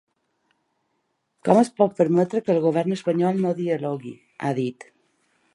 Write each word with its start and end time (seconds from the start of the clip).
Com 1.49 1.59
es 1.65 1.69
pot 1.81 1.93
permetre 2.01 2.43
que 2.47 2.53
el 2.55 2.63
govern 2.65 2.97
espanyol 2.97 3.41
no 3.47 3.55
dialogui?, 3.63 4.19
ha 4.49 4.59
dit. 4.65 4.93